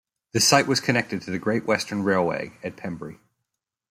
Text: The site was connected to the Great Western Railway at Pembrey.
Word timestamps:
The 0.31 0.39
site 0.39 0.65
was 0.65 0.79
connected 0.79 1.21
to 1.21 1.29
the 1.29 1.37
Great 1.37 1.67
Western 1.67 2.01
Railway 2.01 2.57
at 2.63 2.75
Pembrey. 2.75 3.19